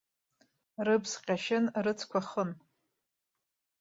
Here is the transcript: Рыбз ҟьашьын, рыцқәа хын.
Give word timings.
Рыбз 0.85 1.11
ҟьашьын, 1.23 1.65
рыцқәа 1.83 2.21
хын. 2.29 2.49